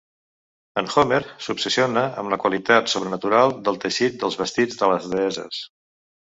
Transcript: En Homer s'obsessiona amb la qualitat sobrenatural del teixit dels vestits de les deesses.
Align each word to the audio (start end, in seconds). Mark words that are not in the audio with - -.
En 0.81 0.87
Homer 0.93 1.19
s'obsessiona 1.47 2.07
amb 2.23 2.33
la 2.35 2.41
qualitat 2.45 2.91
sobrenatural 2.95 3.55
del 3.69 3.81
teixit 3.87 4.19
dels 4.25 4.41
vestits 4.43 4.83
de 4.83 4.93
les 4.97 5.09
deesses. 5.17 5.65